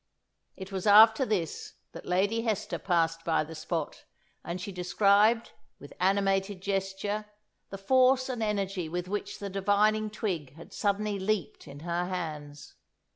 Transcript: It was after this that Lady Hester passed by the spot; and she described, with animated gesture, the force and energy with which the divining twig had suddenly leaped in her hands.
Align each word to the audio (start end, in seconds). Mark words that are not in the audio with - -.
It 0.57 0.71
was 0.71 0.87
after 0.87 1.27
this 1.27 1.73
that 1.91 2.07
Lady 2.07 2.41
Hester 2.41 2.79
passed 2.79 3.23
by 3.23 3.43
the 3.43 3.53
spot; 3.53 4.05
and 4.43 4.59
she 4.59 4.71
described, 4.71 5.51
with 5.77 5.93
animated 5.99 6.59
gesture, 6.59 7.25
the 7.69 7.77
force 7.77 8.27
and 8.27 8.41
energy 8.41 8.89
with 8.89 9.07
which 9.07 9.37
the 9.37 9.47
divining 9.51 10.09
twig 10.09 10.55
had 10.55 10.73
suddenly 10.73 11.19
leaped 11.19 11.67
in 11.67 11.81
her 11.81 12.05
hands. 12.07 12.73